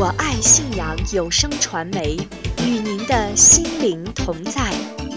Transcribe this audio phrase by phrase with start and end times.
[0.00, 2.16] 我爱信阳有声传媒，
[2.58, 4.72] 与您的心灵同在。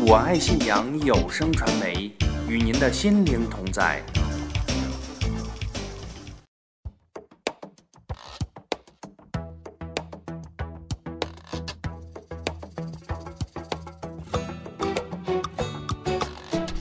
[0.08, 2.12] 我爱信仰有声传媒，
[2.48, 4.02] 与您的心灵同在。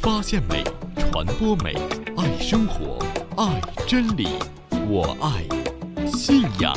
[0.00, 0.64] 发现美，
[1.12, 1.74] 传播美，
[2.16, 2.98] 爱生活，
[3.36, 4.38] 爱真理，
[4.88, 5.44] 我爱
[6.16, 6.74] 信仰。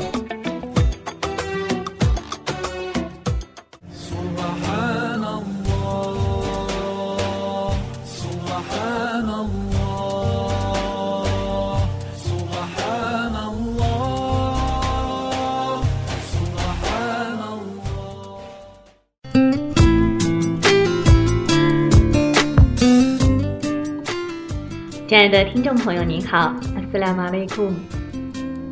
[25.34, 27.72] 的听众朋友，您好，阿斯拉马雷库，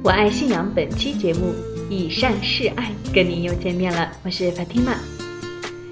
[0.03, 0.71] 我爱信仰。
[0.75, 1.55] 本期节目
[1.89, 4.93] 以善示爱，跟您又见面了，我是 Fatima。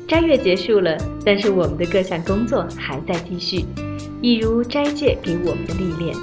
[0.08, 0.96] 斋月结束了，
[1.26, 3.66] 但是我们的各项工作还在继续，
[4.22, 6.16] 一如斋戒给我们的历练。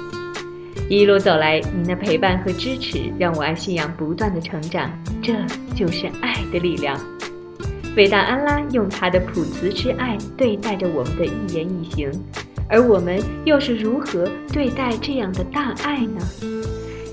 [0.89, 4.89] 一路走来，您的陪伴和支持，让我爱信仰不断的成长，
[5.21, 5.33] 这
[5.75, 6.97] 就是爱的力量。
[7.97, 12.09] 伟大安拉用他的普慈之爱对待着我们的一言一行。
[12.69, 16.21] 而我们又是如何对待这样的大爱呢？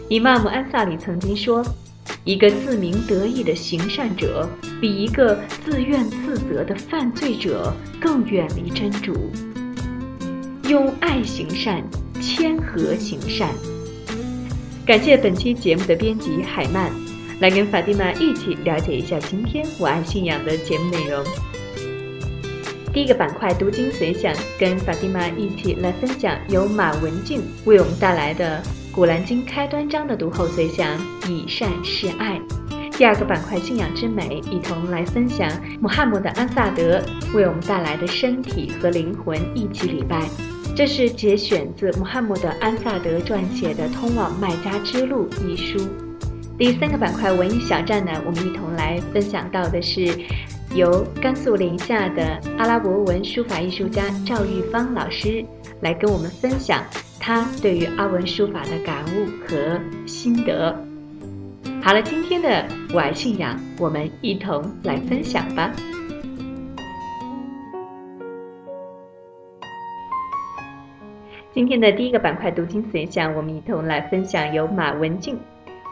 [0.08, 1.64] 伊玛目安萨里曾经说
[2.24, 4.48] ：“一个自鸣得意的行善者，
[4.80, 9.14] 比一个自怨自责的犯罪者更远离真主。”
[10.68, 11.82] 用爱行善，
[12.20, 13.50] 谦和行善。
[14.86, 16.90] 感谢本期节目的编辑海曼，
[17.40, 21.24] 来跟法蒂玛一起了解一下今天我爱信仰的节目内容。
[22.94, 28.62] 第一个板块读经随想，跟法蒂玛一起来分享由马文静为我们带来的
[28.94, 30.96] 《古兰经》开端章的读后随想，
[31.28, 32.40] 以善示爱。
[32.92, 35.50] 第二个板块信仰之美，一同来分享
[35.80, 37.02] 穆罕默德安萨德
[37.34, 40.22] 为我们带来的身体和灵魂一起礼拜。
[40.76, 45.84] 这是节选自穆罕默德安萨德撰写的《通往麦加之路》一书。
[46.56, 50.16] 第三个板块文艺小站呢，我们一同来分享到的是。
[50.74, 55.44] 由甘肃临夏的阿拉伯文书法艺术家赵玉芳老师
[55.82, 56.82] 来跟我们分享
[57.20, 60.76] 他对于阿文书法的感悟和心得。
[61.80, 65.70] 好了，今天的我爱信仰，我们一同来分享吧。
[71.52, 75.38] 今天的第一个板块读经随想，我们一同来分享由马文静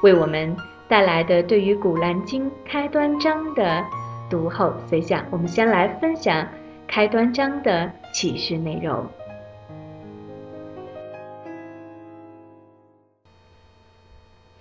[0.02, 0.56] 为我们
[0.88, 3.84] 带来的对于《古兰经》开端章的。
[4.32, 6.48] 读后随想，我们先来分享
[6.86, 9.06] 开端章的启示内容。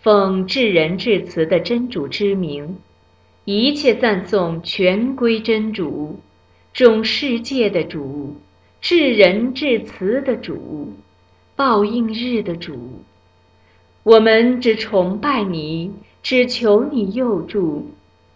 [0.02, 2.80] 奉至仁至慈的真主之名，
[3.46, 6.20] 一切赞颂全归真主，
[6.74, 8.36] 众世界的主，
[8.82, 10.92] 至仁至慈的主，
[11.56, 13.00] 报应日的主。
[14.04, 17.90] 我们只崇拜你，只求你佑助。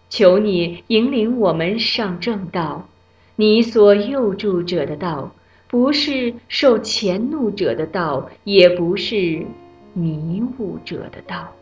[0.08, 2.88] 求你引领我们上正道，
[3.34, 5.32] 你所佑助者的道，
[5.68, 9.44] 不是受前怒者的道，也不是
[9.92, 11.52] 迷雾者的道。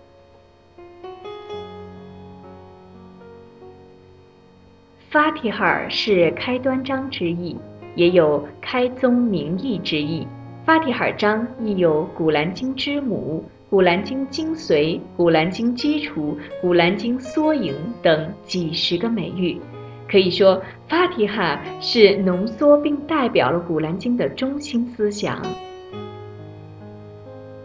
[5.09, 7.57] 法提尔是开端章之意，
[7.95, 10.27] 也有开宗明义之意。
[10.67, 13.45] 法提尔章亦有《古兰经》之母。
[13.75, 17.75] 《古兰经》精髓、《古兰经》基础、《古兰经》缩影
[18.05, 19.61] 等几十个美誉，
[20.09, 25.43] 可以说，法提哈是浓缩并代表了《古兰经》的中心思想。《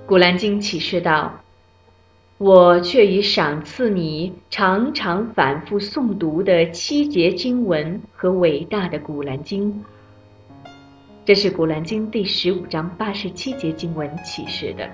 [0.08, 1.42] 古兰经》启示道
[2.40, 9.72] ：“我却已赏赐你常常反复诵读的七节经文和伟大的《古兰经》。”
[11.24, 14.90] 这是《古兰经》第十五章八十七节经文启示的。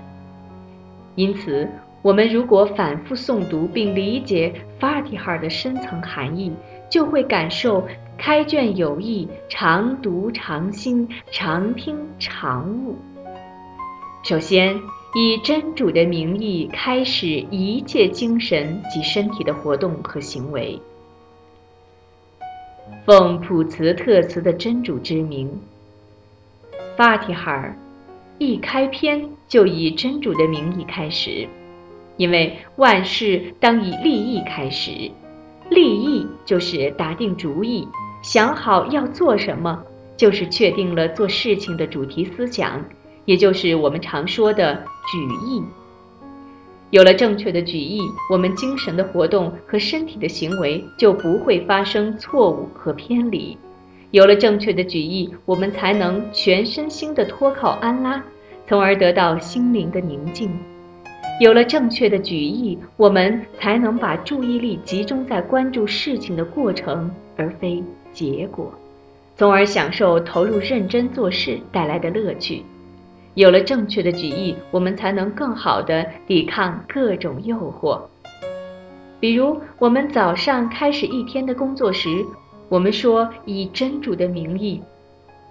[1.16, 1.68] 因此，
[2.02, 6.52] 我们如果反复诵读并理解法提哈的深层含义，
[6.88, 7.84] 就会感受
[8.16, 12.96] 开卷有益，常读常新，常听常悟。
[14.22, 14.78] 首先，
[15.14, 20.78] 以真主的名义开始一切精神及身体的活动和行为，
[23.06, 25.50] 奉普慈特慈的真主之名，
[26.96, 27.74] 法提哈尔。
[28.38, 31.48] 一开篇就以真主的名义开始，
[32.16, 35.10] 因为万事当以利益开始，
[35.70, 37.88] 利益就是打定主意，
[38.22, 39.82] 想好要做什么，
[40.16, 42.84] 就是确定了做事情的主题思想，
[43.24, 44.74] 也就是我们常说的
[45.10, 45.62] 举意。
[46.90, 48.00] 有了正确的举意，
[48.30, 53.56] 我们精神的活动和身体的行为就不会发生错误和偏离。
[54.16, 58.24] 有了正确的举意，我们才能全身心的托靠安拉，
[58.66, 60.50] 从而得到心灵的宁静。
[61.38, 68.72] 有了正确的举意，我们才能把注意力集中在关注事情的过程，而非结果，
[69.36, 72.62] 从而享受投入认真做事带来的乐趣。
[73.34, 78.00] 有了正确的举意，我们才能更好地抵抗各种诱惑。
[79.20, 82.24] 比如，我们早上开始一天的工作时，
[82.68, 84.82] 我们说以真主的名义，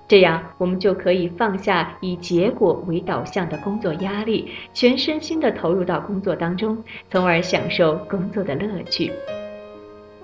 [0.08, 9.12] 这样我们就可以放下以结果为导向的工作压力，全身心地投入到工作当中，从而享受工作的乐趣。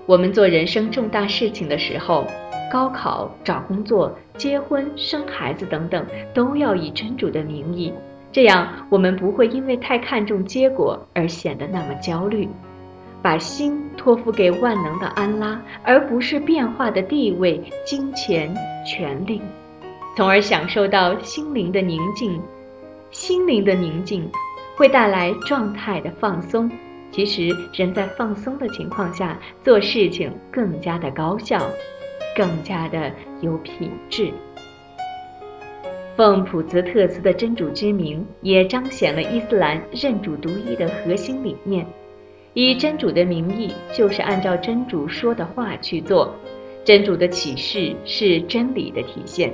[0.06, 2.26] 我们做人生重大事情的时候。
[2.70, 7.92] 高考、找工作、结婚、生孩子等等，都要以真主的名义，
[8.32, 12.48] 这样我们不会因为太看重结果而显得那么焦虑。
[13.22, 18.54] 把心托付给万能的安拉，而不是变化的地位、金钱、
[18.84, 19.40] 权力，
[20.16, 22.40] 从而享受到心灵的宁静。
[23.10, 24.28] 心灵的宁静
[24.76, 26.70] 会带来状态的放松。
[27.10, 31.60] 其实，人在放松的情况下做事情更加的高效。
[32.34, 34.32] 更加的有品质。
[36.16, 41.86] 奉普兹特斯的真主之名，也彰显了伊斯兰认主独一的核心理念。
[42.54, 46.34] 以真主的名义，就是按照真主说的话去做。
[46.84, 49.52] 真主的启示是真理的体现。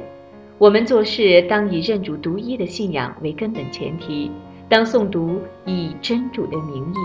[0.56, 4.30] 我们做事当以认主独一的信仰为根本前提，
[4.68, 6.96] 当诵读以真主的名义。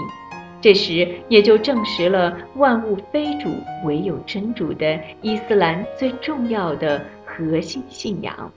[0.61, 3.49] 这时也就证实了万物非主，
[3.83, 8.51] 唯有真主的伊斯兰最重要的核心信仰。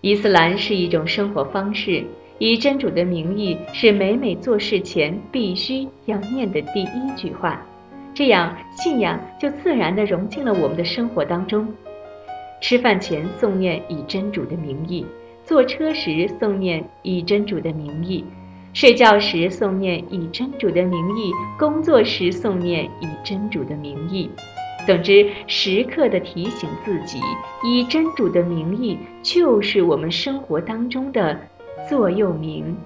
[0.00, 2.04] 伊斯兰是一种生活方式，
[2.38, 7.64] 以真主的名义是每每做事前必须要念的第一句话，
[8.12, 11.66] 这样信仰就自然地融进了我们的生活当中。
[12.60, 15.06] 吃饭前诵念以真主的名义，
[15.44, 18.24] 坐车时诵念以真主的名义。
[18.72, 24.28] 睡觉时诵念以真主的名义，工作时诵念以真主的名义。
[24.84, 27.20] 总之，时刻的提醒自己，
[27.64, 31.38] 以真主的名义就是我们生活当中的
[31.88, 32.76] 座右铭。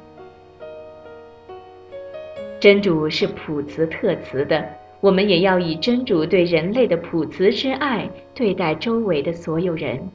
[2.61, 4.69] 真主是普慈特慈的，
[5.01, 10.09] 我们也要以真主对人类的普慈之爱对待周围的所有人，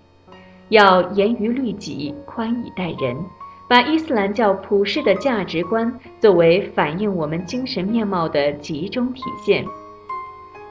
[0.70, 3.16] 要严于律己，宽以待人。
[3.70, 9.66] 把伊斯兰教普世的价值观作为反映我们精神面貌的集中体现，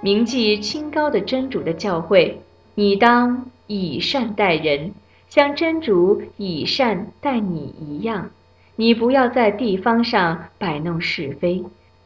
[0.03, 2.35] 铭记清高的真主的教诲，
[2.75, 4.93] 你当以善待人，
[5.35, 8.29] 像真主以善待你一样。
[8.77, 11.65] 你不要在地方上摆弄是非，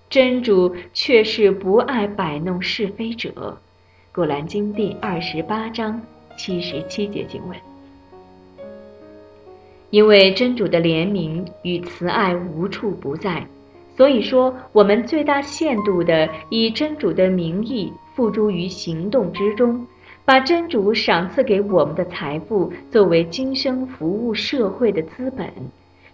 [0.09, 3.59] 真主却是不爱摆弄是非者。
[4.13, 6.01] 古兰经第二十八章
[6.39, 7.59] 七十七节经文。
[9.91, 13.45] 因为真主的怜悯与慈爱无处不在，
[13.97, 19.85] 所以说我们最大限度地以真主的名义付诸于行动之中，
[20.27, 25.49] 把真主赏赐给我们的财富作为今生服务社会的资本，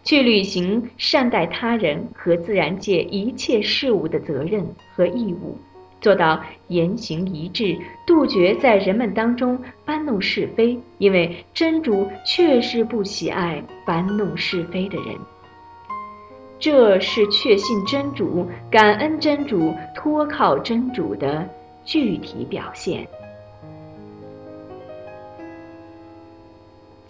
[0.04, 5.56] 去履行善待他人和自然界一切事物的责任和义务。
[5.98, 15.16] 做到言行一致，杜绝在人们当中搬弄是非，因为真主确实不喜爱搬弄是非的人。
[16.58, 21.48] 这是确信真主、感恩真主、托靠真主的
[21.82, 23.08] 具体表现。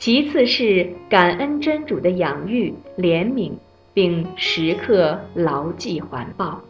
[0.03, 3.53] 其次是感恩真主的养育、怜悯，
[3.95, 6.61] 并时刻牢记环报。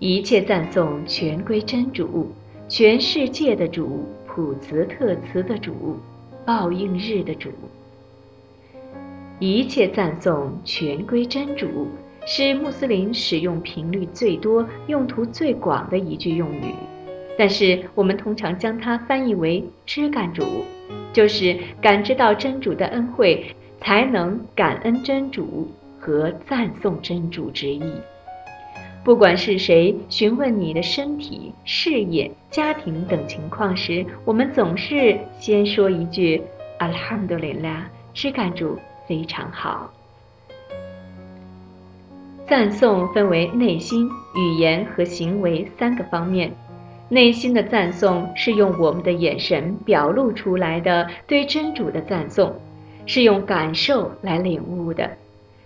[0.00, 2.32] 一切赞颂全归真主，
[2.68, 5.96] 全世界的主，普慈特慈的主，
[6.44, 7.48] 报应日的主。
[9.38, 11.86] 一切赞颂全归真主，
[12.26, 16.74] 是穆斯林使用频率最多、用途最广的一句用语，
[17.38, 20.42] 但是我们通常将它翻译为知感主，
[21.12, 27.82] 就是感知到真主的恩惠，才能感恩真主和赞颂真主之意。
[29.04, 36.42] 不管是谁询问你的身体、事业、家庭等情况时，我们总是先说一句
[36.78, 39.90] “阿拉哈姆多林拉”，是感主非常好。
[42.46, 46.52] 赞颂分为内心、语言和行为三个方面。
[47.08, 52.54] 内心的赞颂是用我们的眼神表露出来的对真主的赞颂，
[53.06, 55.10] 是用感受来领悟的。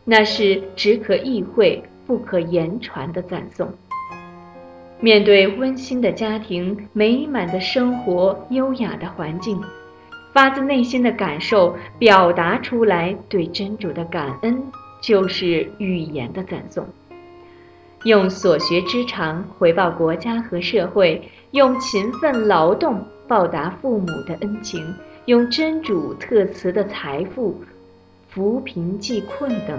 [0.05, 3.69] 那是只可意会不可言传的赞颂。
[5.01, 9.61] 面对温馨的家庭、美满的生活、优雅的环境，
[10.33, 14.63] 发自内心的感受表达出来对真主的感恩，
[15.01, 16.87] 就是语言的赞颂。
[18.05, 24.95] 用所学之长回报国家和社会，用勤奋劳动报答父母的恩情，
[25.27, 27.63] 用真主特赐的财富
[28.29, 29.79] 扶贫济困等，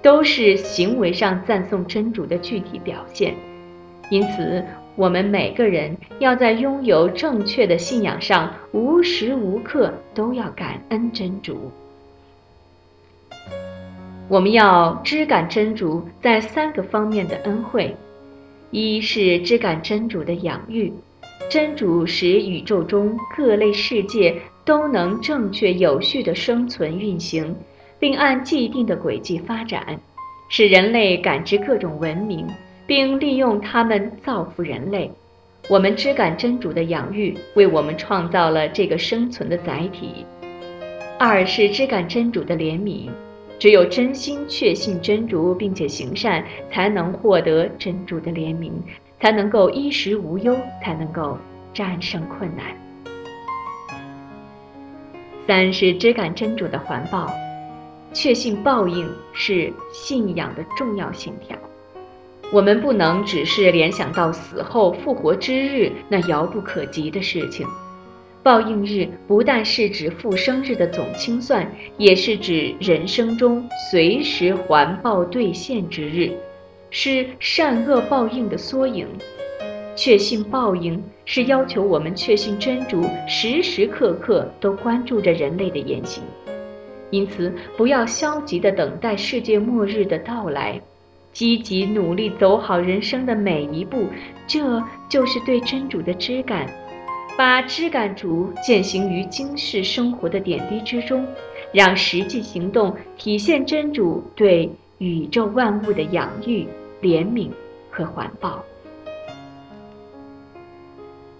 [0.00, 3.34] 都是行为上赞颂真主的具体表现。
[4.10, 4.64] 因此，
[4.96, 11.70] 我们每个人要在拥有正确的信仰上，无时无刻都要感恩真主。
[14.28, 17.94] 我们要知感真主在三个方面的恩惠：
[18.70, 20.92] 一是知感真主的养育，
[21.48, 27.54] 真主使宇宙中各类世界都能正确有序地生存运行，
[27.98, 30.00] 并按既定的轨迹发展，
[30.48, 32.46] 使人类感知各种文明。
[32.86, 35.10] 并利用它们造福人类。
[35.70, 40.26] 我们知感真主的养育，为我们创造了这个生存的载体。
[41.18, 43.08] 二是知感真主的怜悯，
[43.64, 48.70] 只有真心确信真主，并且行善，才能获得真主的怜悯，
[49.18, 51.38] 才能够衣食无忧，才能够
[51.72, 52.76] 战胜困难。
[55.46, 57.32] 三是知感真主的环抱，
[58.12, 61.56] 确信报应是信仰的重要信条。
[62.52, 67.66] 我们不能只是联想到死后复活之日那遥不可及的事情。
[68.44, 76.30] 报应日不但是指复生日的总清算，也是指人生中随时还报兑现之日，
[76.90, 79.08] 是善恶报应的缩影。
[79.96, 86.22] 确信报应是要求我们确信真主时时刻刻都关注着人类的言行，
[87.08, 90.78] 因此不要消极地等待世界末日的到来。
[91.32, 94.06] 积极努力走好人生的每一步，
[94.46, 96.68] 这就是对真主的知感。
[97.36, 101.26] 把知感主践行于今世生活的点滴之中，
[101.72, 106.64] 让实际行动体现真主对宇宙万物的养育、
[107.02, 107.50] 怜悯
[107.90, 108.64] 和环抱。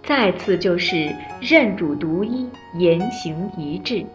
[0.03, 2.47] 再次就是认主独一，
[2.77, 4.05] 言行一致。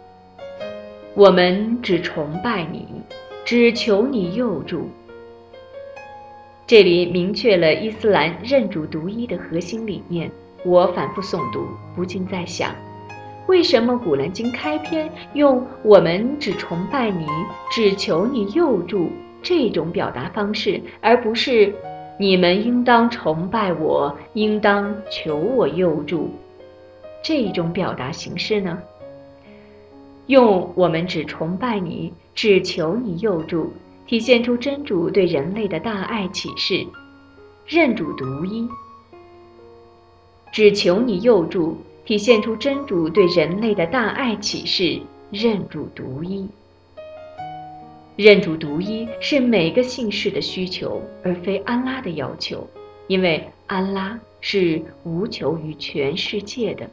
[1.14, 2.86] 我们只崇拜你，
[3.44, 4.88] 只求你佑助。
[6.66, 10.30] 这里明确了伊斯兰认主独一的核心理念。
[10.64, 12.74] 我反复诵读，不禁在想：
[13.46, 17.26] 为什么《古兰经》开篇用“我们只崇拜你，
[17.70, 19.10] 只求你佑助”
[19.42, 21.74] 这种表达方式，而不是
[22.20, 26.30] “你们应当崇拜我，应当求我佑助”
[27.24, 28.78] 这种表达形式呢？
[30.26, 33.72] 用“我们只崇拜你，只求你佑助”。
[34.06, 36.84] 体现出真主对人类的大爱启示，
[37.64, 38.68] 认主独一，
[40.52, 46.48] 只求你佑助；体现出真主对人类的大爱启示，认主独一。
[48.16, 52.68] 认主独一是每个姓氏的需求，而非安拉的要求，
[53.06, 56.90] 因为安拉是无求于全世界的。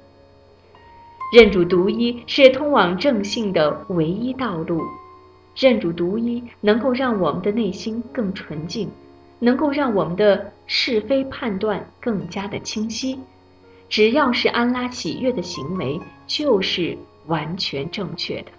[1.34, 4.82] 认主独一是通往正性的唯一道路。
[5.56, 8.90] 认主独一，能够让我们的内心更纯净，
[9.40, 13.20] 能够让我们的是非判断更加的清晰。
[13.90, 18.52] 只要是安拉喜悦的行为，就是完全正确的。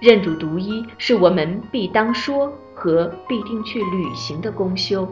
[0.00, 5.08] 认主独一是我们必当说和必定去履行的公修。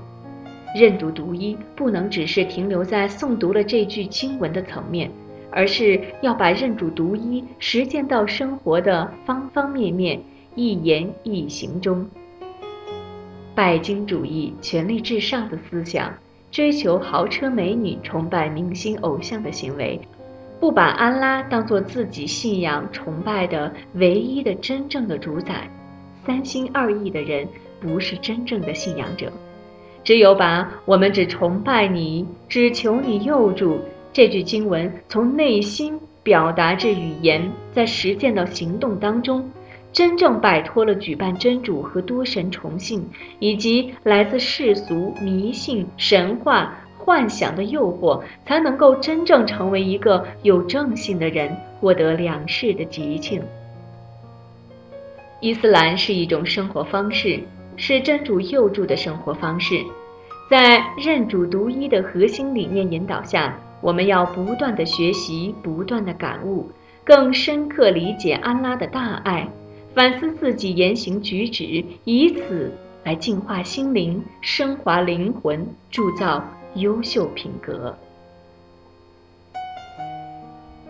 [0.74, 5.10] 认主独一不能只是停留在诵读了这句经文的层面。
[5.54, 10.18] 而是要把认主独一实践到生活的方方面面、
[10.54, 12.08] 一言一行中。
[13.54, 16.14] 拜金主义、权力至上的思想，
[16.52, 19.98] 追求豪车美女、崇拜明星偶像的行为，
[20.60, 25.66] 不把安拉当做自己信仰崇拜的唯一的真正的主宰，
[26.26, 27.48] 三心二意的人
[27.80, 29.32] 不是真正的信仰者。
[30.04, 33.78] 只有把我们只崇拜你，只求你佑助。
[34.12, 39.50] 这句经文从内心表达至语言，在实践到行动当中，
[39.92, 43.06] 真正摆脱了举办真主和多神崇信，
[43.38, 53.42] 以及来自世俗迷信、神话、幻想的诱惑，才能够真正成为一个有正信的人，获得两世的吉庆。
[55.40, 57.40] 伊斯兰是一种生活方式，
[57.76, 59.82] 是真主佑助的生活方式，
[60.48, 63.58] 在认主独一的核心理念引导下。
[63.80, 66.70] 我们要不断的学习，不断的感悟，
[67.02, 69.48] 更深刻理解安拉的大爱，
[69.94, 72.72] 反思自己言行举止，以此
[73.04, 76.42] 来净化心灵、升华灵魂、铸造
[76.76, 77.96] 优秀品格。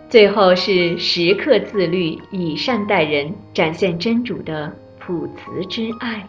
[0.09, 6.25] 最后是时刻自律，以善待人，展现真主的普慈之爱。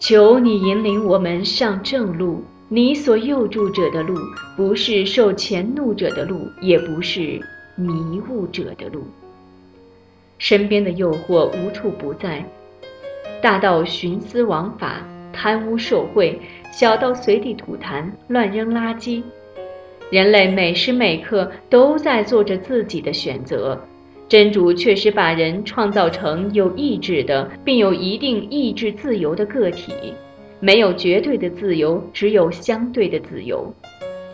[0.00, 2.44] 求你引领我们上正路。
[2.70, 4.14] 你所诱助者的路，
[4.54, 7.40] 不是受前怒者的路，也不是
[7.76, 9.06] 迷雾者的路。
[10.38, 12.44] 身边的诱惑无处不在，
[13.42, 16.40] 大到徇私枉法、贪污受贿，
[16.72, 19.22] 小到随地吐痰、乱扔垃圾，
[20.10, 23.78] 人类每时每刻都在做着自己的选择。
[24.28, 29.92] 真主确实把人创造成有意志的，并有一定意志自由的个体。
[30.60, 33.72] 没有绝对的自由，只有相对的自由。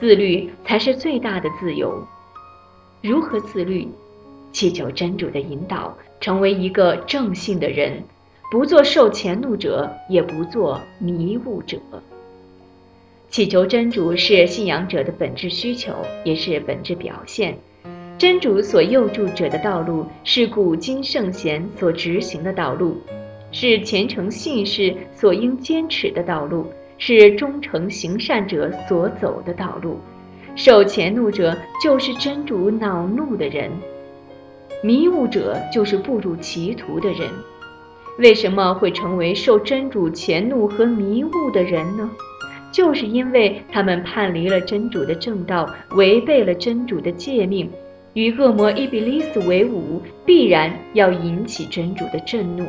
[0.01, 2.05] 自律才是最大的自由。
[3.03, 3.87] 如何自律？
[4.55, 8.05] 祈求真主的引导，成为一个正信的人，
[8.53, 11.77] 不做受前怒者，也不做迷雾者。
[13.29, 15.93] 祈求真主是信仰者的本质需求，
[16.25, 17.59] 也是本质表现。
[18.17, 22.97] 真主所诱助者的道路，是古今圣贤所执行的道路。
[23.51, 26.67] 是虔诚信士所应坚持的道路，
[26.99, 29.99] 是忠诚行善者所走的道路。
[30.55, 33.71] 受前怒者就是真主恼怒的人，
[34.85, 37.27] 迷雾者就是步入歧途的人。
[38.19, 42.11] 为什么会成为受真主前怒和迷雾的人呢？
[42.71, 47.71] 就是因为他们叛离了真主的正道，违背了真主的诫命，
[48.13, 52.67] 与恶魔伊比利斯为伍，必然要引起真主的震怒。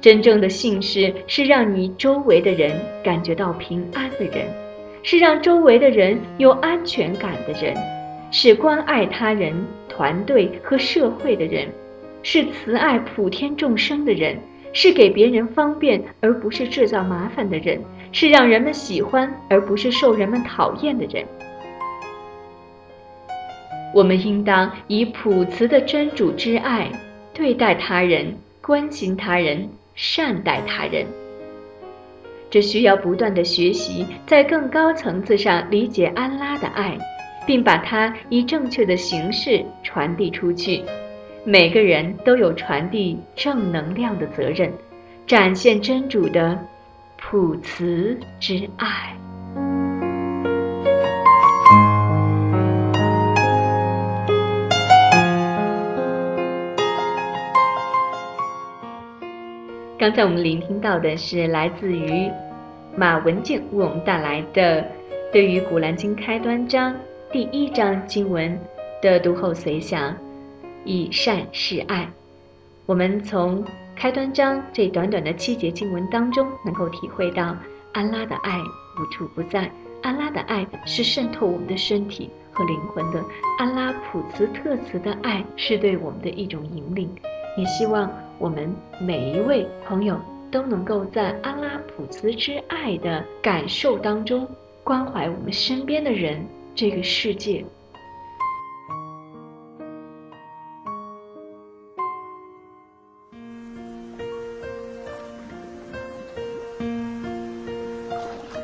[0.00, 2.72] 真正的信士是让你周围的人
[3.04, 4.48] 感觉到平安的人，
[5.04, 7.72] 是让周围的人有安全感的人，
[8.32, 9.54] 是关爱他人、
[10.00, 11.68] 团队和社会的人，
[12.22, 14.34] 是慈爱普天众生的人，
[14.72, 17.78] 是给别人方便而不是制造麻烦的人，
[18.10, 21.22] 是让人们喜欢而不是受人们讨厌的人。
[23.94, 26.90] 我们应当以朴慈的真主之爱
[27.34, 29.68] 对待他人，关心他人。
[29.94, 31.04] 善待他人，
[32.48, 36.96] 这需要不断的学习，在更高层次上理解安拉的爱，
[37.46, 40.82] 并把它以正确的形式传递出去。
[41.44, 44.72] 每个人都有传递正能量的责任，
[45.26, 46.58] 展现真主的
[47.16, 49.16] 普慈之爱。
[59.98, 62.30] 刚才我们聆听到的是来自于
[62.96, 64.82] 马文静为我们带来的
[65.30, 66.94] 对于《古兰经》开端章
[67.32, 68.58] 第一章经文
[69.00, 70.16] 的读后随想，
[70.84, 72.10] 以善示爱。
[72.86, 73.64] 我们从
[73.94, 77.56] 开端章这短短的七节经文当中，能够体会到
[77.92, 79.70] 安拉的爱无处不在，
[80.02, 83.24] 安拉的爱是渗透我们的身体和灵魂的，
[83.60, 87.08] 安拉普慈特慈的爱是对我们的一种引领。
[87.56, 94.48] 也希望我们每一位朋友都能够在安拉普慈之爱的感受当中，
[94.82, 97.64] 关怀我们身边的人，这个世界。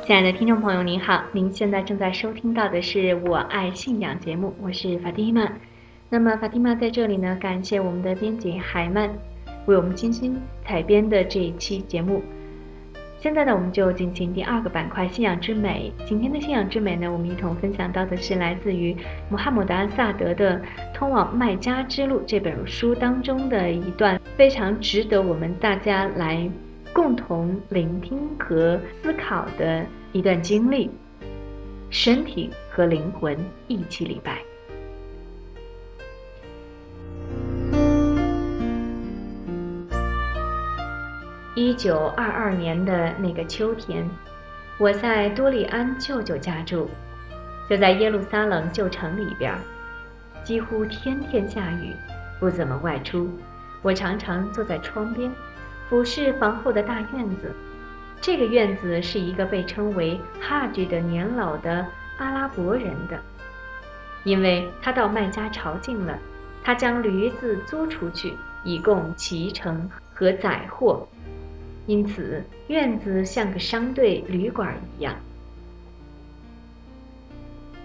[0.07, 5.53] 亲爱的听众朋友，您好，您现在正在收听到的是《我爱信仰》节目，我是法蒂玛。
[6.09, 9.11] 那么法蒂玛在这里呢，感谢我们的编辑海曼
[9.67, 12.23] 为我们精心采编的这一期节目。
[13.27, 15.93] 现在呢，我们就进行第二个板块——信仰之美。
[16.07, 18.97] 今天的信仰之美呢，我们一同分享到的是来自于
[19.29, 20.57] 穆罕默德·阿萨德的
[20.95, 26.49] 《通往麦加之路》这本书当中的一段非常值得我们大家来
[26.93, 30.89] 共同聆听和思考的一段经历：
[31.91, 33.37] 身体和灵魂
[33.67, 34.39] 一起礼拜。
[41.67, 44.09] 一九二二年的那个秋天，
[44.79, 46.89] 我在多利安舅舅家住，
[47.69, 49.53] 就在耶路撒冷旧城里边，
[50.45, 51.93] 几乎天天下雨，
[52.39, 53.29] 不怎么外出。
[53.83, 55.29] 我常常坐在窗边，
[55.89, 57.53] 俯视房后的大院子。
[58.21, 61.85] 这个院子是一个被称为哈吉的年老的
[62.19, 63.21] 阿拉伯人的，
[64.23, 66.17] 因为他到麦加朝觐了，
[66.63, 71.09] 他将驴子租出去，以供骑乘和载货。
[71.87, 75.15] 因此，院子像个商队旅馆一样。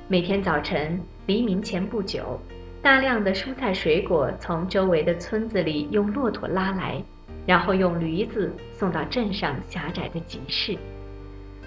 [0.07, 2.39] 每天早晨黎明前不久，
[2.81, 7.01] 大量的蔬菜水果从周围的村子里用骆驼拉来，
[7.45, 10.75] 然后用驴子送到镇上狭窄的集市。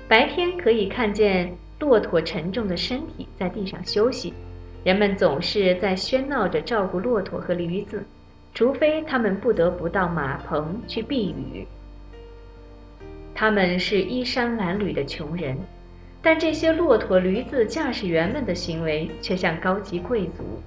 [0.09, 4.35] 白天可以看见骆驼沉重的身体在地上休息，
[4.83, 8.05] 人们总是在喧闹着照顾骆驼和驴子，
[8.53, 11.64] 除非他们不得不到马棚去避雨。
[13.35, 15.59] 他们是衣衫褴褛的穷人，
[16.23, 20.62] 但这些骆驼、驴子驾驶员们的行为却像高级贵族。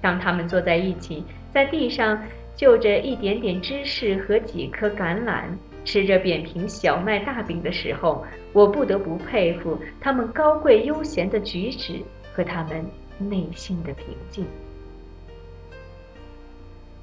[0.00, 2.22] 当他们坐在一起，在地上
[2.54, 5.44] 就着一点点芝士和几颗橄榄，
[5.84, 12.00] 吃着扁平小麦大饼的时候，我不得不佩服他们高贵悠闲的举止
[12.32, 12.84] 和他们
[13.18, 14.46] 内心的平静。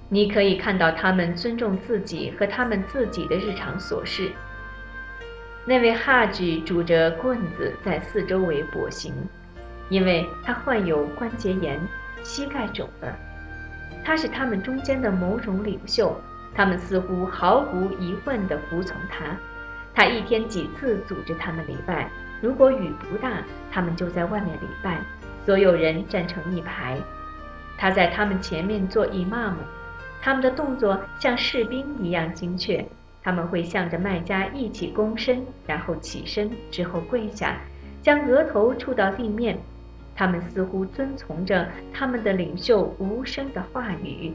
[0.07, 4.31] 你可以看到他们尊重自己和他们自己的日常琐事。
[5.63, 9.13] 那位哈吉拄着棍子在四周围跛行，
[9.89, 11.79] 因为他患有关节炎，
[12.23, 13.15] 膝盖肿了。
[14.03, 16.19] 他是他们中间的某种领袖，
[16.55, 19.37] 他们似乎毫无疑问地服从他。
[19.93, 22.09] 他一天几次组织他们礼拜，
[22.41, 24.97] 如果雨不大，他们就在外面礼拜，
[25.45, 26.97] 所有人站成一排。
[27.77, 29.57] 他在他们前面做伊玛目，
[30.21, 32.83] 他们的动作像士兵一样精确。
[33.23, 37.57] 他们会向着卖家一起躬身，然后起身，之后跪下，
[38.01, 39.57] 将额头触到地面。
[40.15, 44.33] 他们似乎遵从着他们的领袖无声的话语。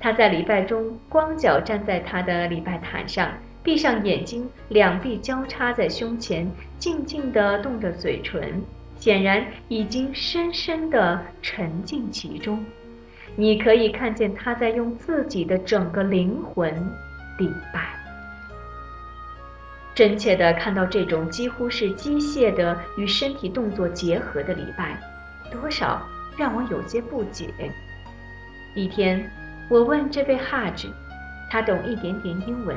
[0.00, 3.30] 他在礼拜中光脚站在他的礼拜毯上，
[3.62, 8.62] 闭上眼睛，两臂交叉在胸前，静静地动着嘴唇，
[8.96, 12.64] 显然已经深深地沉浸其中。
[13.36, 16.74] 你可以看见他在用自己的整个灵魂
[17.38, 18.01] 礼拜。
[19.94, 24.98] 真切地看到这种几乎是机械的与身体动作结合的礼拜，
[25.50, 26.00] 多少
[26.36, 27.52] 让我有些不解。
[28.74, 29.30] 一天，
[29.68, 30.90] 我问这位哈吉，
[31.50, 32.74] 他懂一点点英文。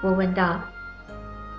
[0.00, 0.58] 我问道：“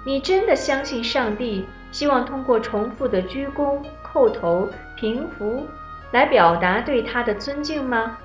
[0.03, 5.67] 你真的相信上帝希望通过重复的鞠躬、叩头、平伏
[6.11, 8.17] 来表达对他的尊敬吗？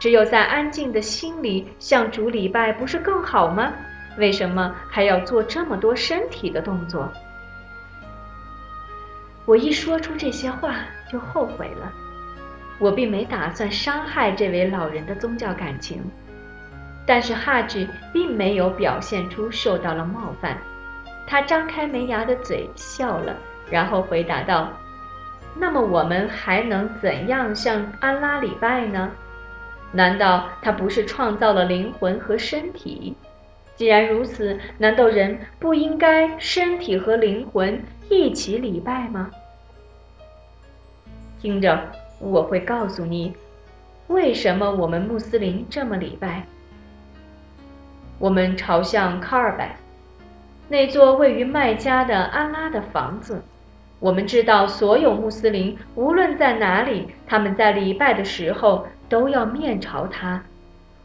[0.00, 3.72] 只有在安静的心里向主礼拜，不是更好吗？”
[4.16, 7.12] 为什么还要做这么多身体的动作？
[9.44, 10.76] 我一说出这些话
[11.10, 11.92] 就后悔了。
[12.78, 16.02] 我并没打算伤害这位老人的宗教感情，
[17.06, 20.58] 但是哈吉并没有表现出受到了冒犯。
[21.26, 23.34] 他张开没牙的嘴笑了，
[23.70, 24.70] 然后回答道
[25.56, 29.10] ：“那么我们还能怎样向安拉礼拜呢？
[29.92, 33.16] 难道他不是创造了灵魂和身体？”
[33.76, 39.30] 既然如此，难道人不应该身体和灵魂一起礼拜吗？
[41.38, 41.78] 听着，
[42.18, 43.34] 我会告诉你，
[44.06, 46.46] 为什么我们穆斯林这么礼拜。
[48.18, 49.76] 我们朝向卡尔拜，
[50.68, 53.42] 那座位于麦加的安拉的房子。
[54.00, 60.42] 我们知道，所有穆斯林无论在哪里，他们在礼拜的时候都要面朝他。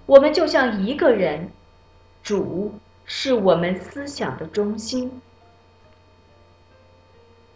[0.06, 1.50] 我们就像一个人。
[2.24, 2.74] 主
[3.06, 5.22] 是我们思想的中心。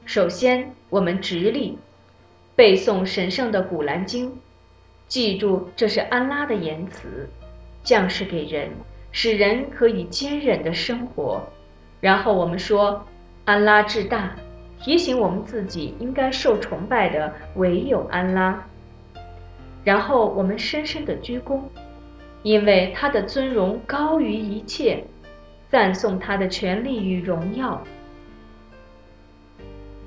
[0.05, 1.77] 首先，我们直立，
[2.55, 4.39] 背诵神圣的古兰经，
[5.07, 7.29] 记住这是安拉的言辞，
[7.83, 8.71] 降世给人，
[9.11, 11.43] 使人可以坚忍的生活。
[12.01, 13.05] 然后我们说
[13.45, 14.35] 安拉至大，
[14.79, 18.67] 提醒我们自己应该受崇拜的唯有安拉。
[19.83, 21.61] 然后我们深深的鞠躬。
[22.45, 25.03] 因为他的尊荣高于一切，
[25.67, 27.81] 赞颂他的权力与荣耀。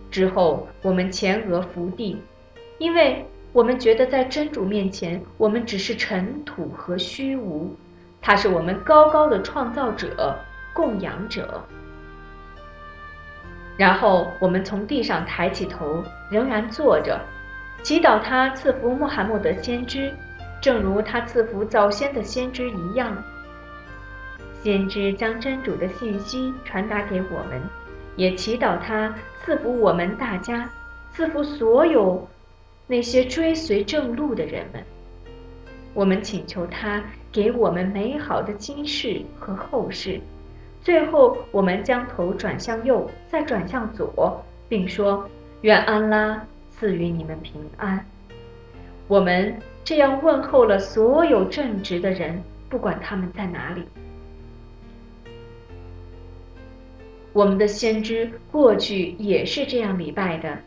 [0.09, 2.17] 之后，我们前额伏地，
[2.79, 7.75] 因为我们觉得在真主面前，我们只是尘土和虚无，
[8.23, 10.39] 他是我们高高的创造者、
[10.73, 11.61] 供养者。
[13.77, 17.21] 然后，我们从地上抬起头，仍然坐着，
[17.83, 20.15] 祈祷他赐福穆罕默德先知。
[20.61, 23.17] 正如他赐福早先的先知一样，
[24.61, 27.63] 先知将真主的信息传达给我们，
[28.17, 30.69] 也祈祷他赐福我们大家，
[31.13, 32.29] 赐福所有
[32.89, 34.83] 那些追随正路的人们。
[35.95, 40.21] 我们请求他给我们美好的今世和后世。
[40.83, 45.29] 最后，我们将头转向右，再转向左，并说
[45.63, 48.05] ：“愿安拉赐予你们平安。”
[49.07, 49.57] 我们。
[49.89, 53.83] 这样问候了所有正直的人，不管他们在哪里。
[57.33, 60.59] 我们的先知过去也是这样礼拜的，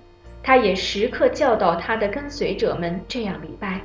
[0.41, 3.81] 他也时刻教导他的跟随者们这样礼拜，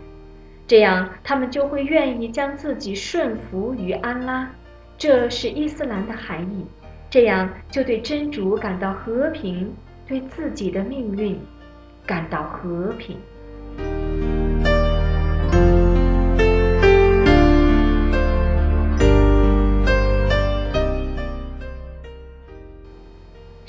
[0.67, 4.51] 这样他们就会愿意将自己顺服于安拉，
[4.97, 6.65] 这是伊斯兰的含义。
[7.11, 9.71] 这样就对真主感到和平，
[10.09, 11.39] 对自己的命运
[12.07, 13.19] 感到和平。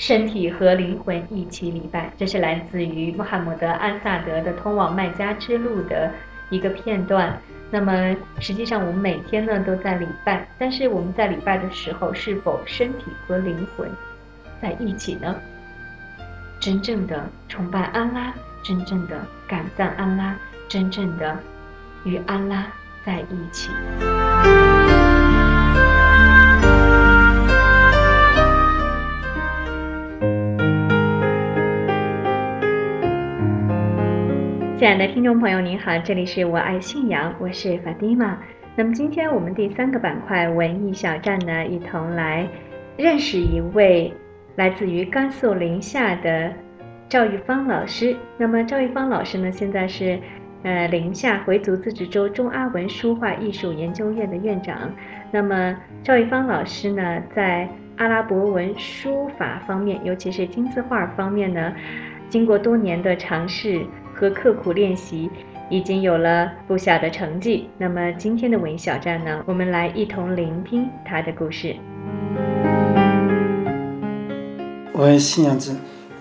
[0.07, 6.09] 身体和灵魂一起礼拜，这是来自于穆罕默德·安萨德的《通往麦加之路》的
[6.49, 7.37] 一个片段。
[7.69, 13.85] 那么，实际上我们每天呢都在礼拜，但是我们在礼拜的时候，是否身体和灵魂
[14.61, 15.35] 在一起呢？
[16.57, 20.33] 真正的崇拜安拉，真正的感赞安拉，
[20.69, 21.37] 真正的
[22.05, 22.65] 与安拉
[23.05, 23.71] 在一起。
[34.87, 38.39] 亲爱的听众朋友，您好，这里是我爱信仰，我是法蒂玛。
[38.73, 42.47] 那么今天我们第三个板块文艺小站呢，一同来
[42.95, 44.13] 认识一位
[44.55, 46.53] 来自于甘肃临夏的
[47.09, 48.15] 赵玉芳老师。
[48.37, 50.17] 那么赵玉芳老师呢，现在是
[50.63, 54.89] 呃临夏回族自治州中阿文书画艺术研究院的院长。
[55.31, 61.73] 那么赵玉芳老师呢，在阿拉伯文书法方面，尤其是金字画方面呢，
[62.29, 63.85] 经过多年的尝试。
[64.19, 65.29] 和刻苦练习，
[65.69, 67.69] 已经有了不小的成绩。
[67.77, 71.75] 那么今天的文艺小站呢，我们来一同聆听他的故事。
[74.91, 75.65] 我爱信仰的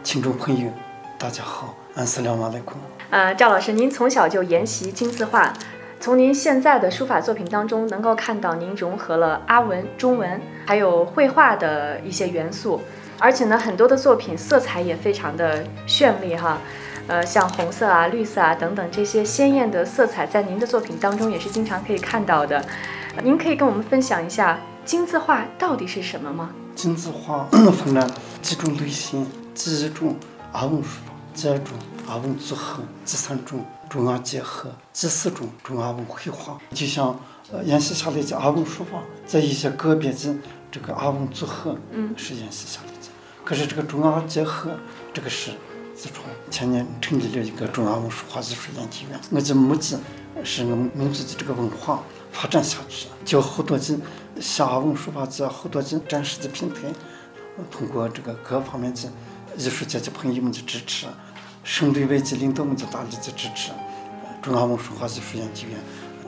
[0.04, 0.70] 听众朋友，
[1.18, 2.76] 大家好，安斯拉马来库。
[3.08, 5.50] 呃，赵老师，您从小就研习金字画，
[5.98, 12.78] 从您现在的书法作品当中，能够看到您融合了阿文、中文还有绘画的一些元素，
[13.18, 16.58] 而且呢，很多的作品色彩也非常的绚丽哈。
[17.08, 22.64] 呃，像红色啊、绿色啊等等这些鲜艳的色彩，在您的作品当中也是经常可以看到的。
[23.22, 26.50] 您可以跟我们分享一下金字画到底是什么吗？
[26.74, 28.10] 金字画 分了
[28.42, 30.16] 几种类型，第一种
[30.52, 36.58] 阿文书法，第二种阿文组合，第三种中阿结合，第四种中阿文绘画。
[36.72, 37.16] 就像
[37.52, 40.36] 呃沿袭下来的阿文书法，在一些个别的
[40.72, 43.08] 这个阿文组合，嗯，是沿袭下来的。
[43.44, 44.72] 可是这个中阿结合，
[45.14, 45.52] 这个是。
[45.96, 49.98] 四川前年成立了一个中华文书画艺术研究院，我的目的
[50.44, 53.98] 是我们民族的这个文化发展下去，叫好多的
[54.38, 56.92] 下文书法家，好多的展示的平台，
[57.70, 59.10] 通过这个各方面的
[59.56, 61.06] 艺术家的朋友们的支持，
[61.64, 63.72] 省内外的领导们的大力的支持，
[64.42, 65.78] 中华文书画艺术研究院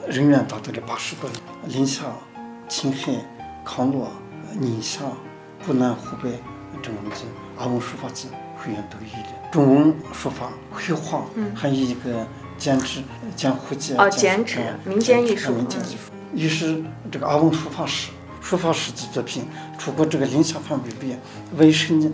[0.09, 2.04] 人员达到了八十多人，临夏、
[2.70, 3.12] 青海、
[3.66, 4.11] 康乐、
[4.59, 5.00] 宁夏、
[5.66, 6.40] 湖南、湖北
[6.83, 7.16] 这样的
[7.59, 8.31] 阿文书法的。
[8.61, 12.27] 会员都有的中文书法、绘画，还有一个
[12.59, 13.03] 剪纸、
[13.35, 15.53] 剪胡结、哦，剪纸，民间艺术。
[15.53, 16.13] 民间艺术。
[16.35, 18.11] 一是这个阿翁书法史，
[18.43, 19.47] 书法史的作品，
[19.79, 21.19] 除过这个临夏范围外，
[21.57, 22.11] 外省呢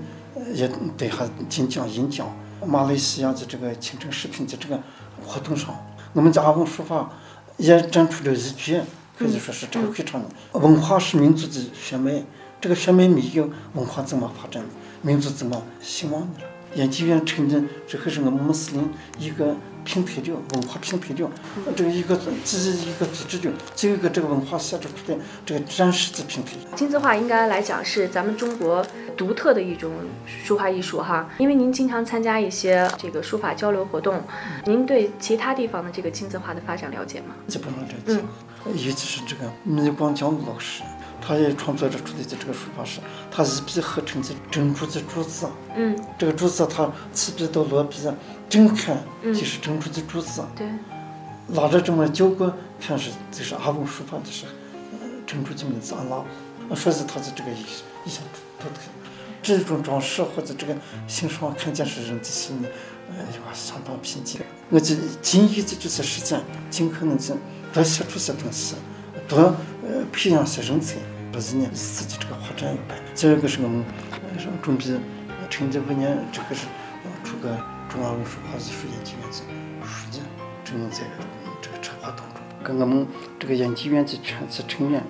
[0.52, 2.32] 也对还晋江、岷江、
[2.64, 4.80] 马来西亚的这个清真食品的这个
[5.26, 5.74] 活动上，
[6.12, 7.10] 我们的阿翁书法
[7.58, 8.86] 也展出了一卷，
[9.18, 12.22] 可以说是这个非常文化是民族的血脉，
[12.60, 14.64] 这个血脉没有，文化怎么发展？
[15.02, 16.53] 民族怎么兴旺的？
[16.74, 21.28] 研究院成立这还是我们穆斯林一个平台的文化平台的，
[21.76, 26.52] 这个一个自己一个组织的，这一个这个文化写出出的这个展示的平台。
[26.74, 28.84] 金字画应该来讲是咱们中国
[29.16, 29.92] 独特的一种
[30.26, 34.22] 书画艺术哈，因为您经常参加一些这个书法交流活动，
[34.64, 37.34] 您对其他地方的这个金字画的发展了解吗？
[37.46, 38.22] 基本上了解，
[38.86, 40.82] 尤其是这个米光江老师。
[41.26, 47.96] 他也创作着出来的这个书法是，他一笔合成的珍珠的珠子，嗯，这个珠子他起笔到落笔，
[48.50, 50.68] 正看就是珍珠的珠子，对，
[51.48, 54.44] 拿着这么交过看是就是阿文书法的是，
[55.26, 56.22] 珍珠的名字阿拉，
[56.76, 57.64] 说是他的这个意
[58.04, 58.22] 意象
[58.58, 58.70] 独特，
[59.42, 60.76] 这种装饰或者这个
[61.08, 62.66] 欣赏看见是人的心里，
[63.08, 64.42] 呃，有相当平静。
[64.68, 67.36] 我就尽力的这些时间，尽可能的
[67.72, 68.74] 多写出些东西，
[69.26, 70.96] 多呃培养些人才。
[71.34, 72.96] 不是呢，自己这个画展一办。
[73.12, 73.84] 第二个是我们
[74.62, 74.84] 准备
[75.50, 76.68] 成立五年，这个是
[77.24, 77.48] 出个
[77.88, 79.42] 中央文书画艺术研究院的书
[80.12, 80.20] 记，
[80.64, 81.00] 正在
[81.60, 82.36] 这个策划当中。
[82.62, 83.04] 跟我们
[83.36, 85.02] 这个研究院的全体成员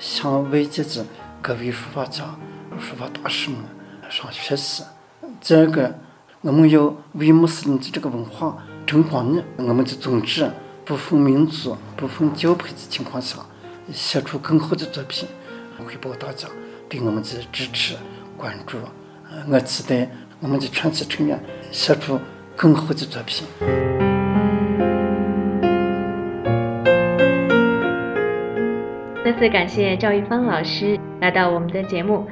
[0.00, 1.06] 向外界的
[1.40, 2.24] 各位书法家、
[2.80, 3.60] 书法大师们
[4.10, 4.82] 上学习。
[5.40, 5.96] 第二个，
[6.40, 9.40] 我们要为穆斯林的这个文化争光呢。
[9.58, 10.50] 我们的宗旨
[10.84, 13.38] 不分民族、不分教派的情况下，
[13.92, 15.28] 写出更好的作品。
[15.84, 16.48] 汇报大家
[16.88, 17.96] 对我们的支持
[18.36, 18.78] 关注，
[19.50, 20.08] 我期待
[20.40, 21.38] 我们的全体成员
[21.70, 22.18] 写出
[22.56, 23.46] 更好的作品。
[29.24, 32.26] 再次感谢赵玉芳老师来到我们的节目，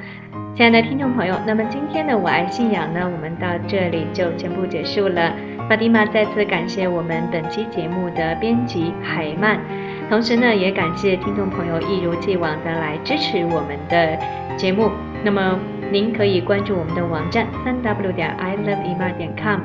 [0.55, 5.31] 亲爱的听众朋友，那么今天的我爱信仰呢，我们到这里就全部结束了。
[5.69, 9.59] 法蒂玛再次感谢我们本期节目的编辑海曼，
[10.09, 14.17] 同时呢，也感谢听众朋友一如既往的来支持我们的
[14.55, 14.89] 节目。
[15.23, 15.59] 那么
[15.91, 19.59] 您可以关注我们的网站三 w 点 i love e m a 点 com，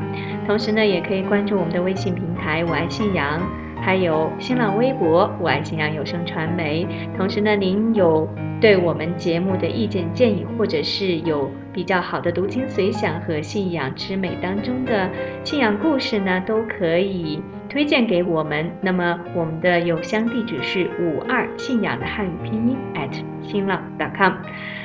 [0.46, 3.40] 同时呢，也可以关注我们的微信平台我爱信仰。
[3.84, 6.86] 还有新浪微博“我爱信仰有声传媒”。
[7.18, 8.28] 同时呢，您有
[8.60, 15.10] 对我们节目的意见建议，或者是有比较好的读经随想和信仰之美当中的
[15.42, 18.70] 信仰故事呢，都可以推荐给我们。
[18.82, 23.10] 那么我们的邮箱地址是五二信仰的汉语拼音 at
[23.42, 23.82] 新浪
[24.14, 24.34] .com。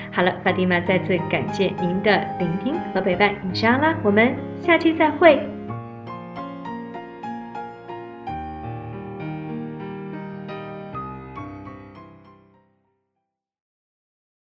[0.09, 5.37] 好了，法蒂玛再次感谢您的聆听和陪伴，你是阿拉，我们下期再会。